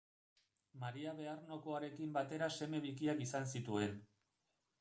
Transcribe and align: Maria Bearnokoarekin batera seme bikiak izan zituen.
Maria 0.83 1.11
Bearnokoarekin 1.19 2.17
batera 2.17 2.49
seme 2.57 2.83
bikiak 2.89 3.25
izan 3.27 3.49
zituen. 3.55 3.99